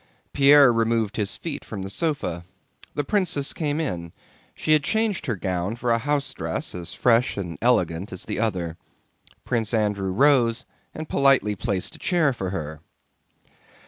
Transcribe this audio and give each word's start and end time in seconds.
Pierre 0.33 0.73
removed 0.73 1.15
his 1.15 1.35
feet 1.35 1.63
from 1.63 1.83
the 1.83 1.89
sofa. 1.91 2.43
The 2.95 3.03
princess 3.03 3.53
came 3.53 3.79
in. 3.79 4.13
She 4.55 4.71
had 4.73 4.83
changed 4.83 5.27
her 5.27 5.35
gown 5.35 5.75
for 5.75 5.91
a 5.91 5.99
house 5.99 6.33
dress 6.33 6.73
as 6.73 6.95
fresh 6.95 7.37
and 7.37 7.55
elegant 7.61 8.11
as 8.11 8.25
the 8.25 8.39
other. 8.39 8.77
Prince 9.45 9.75
Andrew 9.75 10.11
rose 10.11 10.65
and 10.95 11.07
politely 11.07 11.55
placed 11.55 11.95
a 11.95 11.99
chair 11.99 12.33
for 12.33 12.49
her. 12.49 12.81